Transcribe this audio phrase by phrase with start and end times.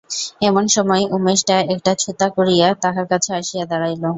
[0.41, 4.03] এমন সময় উমেশটা একটা ছুতা করিয়া তাহার কাছে আসিয়া দাঁড়াইল।